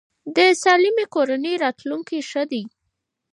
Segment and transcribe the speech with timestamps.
[0.35, 2.63] د سالمې کورنۍ راتلونکی ښه دی.